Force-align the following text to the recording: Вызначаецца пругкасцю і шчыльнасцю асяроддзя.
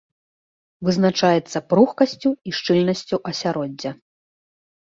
Вызначаецца 0.87 1.57
пругкасцю 1.73 2.29
і 2.49 2.57
шчыльнасцю 2.61 3.23
асяроддзя. 3.33 3.91